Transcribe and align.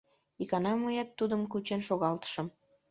Икана 0.41 0.73
мыят 0.81 1.09
тудым 1.19 1.41
кучен 1.51 1.81
шогалтышым. 1.87 2.47